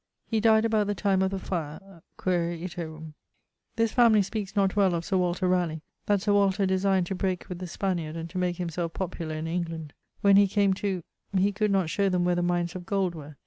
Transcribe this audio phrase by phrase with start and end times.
[0.25, 3.13] He dyed about the time of the fire(?); quaere iterum.
[3.75, 7.47] This family speakes not well of Sir Walter Raleigh, that Sir Walter designed to breake
[7.47, 9.93] with the Spanyard, and to make himselfe popular in England.
[10.21, 11.03] When he came to...,
[11.37, 13.35] he could not show them where the mines of gold were.